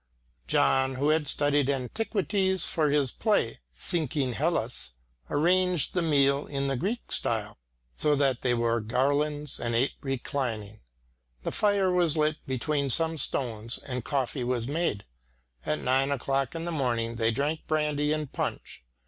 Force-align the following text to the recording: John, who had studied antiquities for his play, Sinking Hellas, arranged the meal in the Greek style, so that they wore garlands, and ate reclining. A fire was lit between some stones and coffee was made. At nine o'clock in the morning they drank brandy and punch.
John, 0.47 0.95
who 0.95 1.09
had 1.09 1.27
studied 1.27 1.69
antiquities 1.69 2.65
for 2.65 2.89
his 2.89 3.11
play, 3.11 3.59
Sinking 3.71 4.33
Hellas, 4.33 4.93
arranged 5.29 5.93
the 5.93 6.01
meal 6.01 6.47
in 6.47 6.67
the 6.67 6.75
Greek 6.75 7.11
style, 7.11 7.59
so 7.93 8.15
that 8.15 8.41
they 8.41 8.55
wore 8.55 8.81
garlands, 8.81 9.59
and 9.59 9.75
ate 9.75 9.93
reclining. 10.01 10.81
A 11.45 11.51
fire 11.51 11.91
was 11.91 12.17
lit 12.17 12.37
between 12.47 12.89
some 12.89 13.15
stones 13.15 13.77
and 13.77 14.03
coffee 14.03 14.43
was 14.43 14.67
made. 14.67 15.05
At 15.67 15.81
nine 15.81 16.09
o'clock 16.09 16.55
in 16.55 16.65
the 16.65 16.71
morning 16.71 17.17
they 17.17 17.29
drank 17.29 17.67
brandy 17.67 18.11
and 18.11 18.31
punch. 18.33 18.83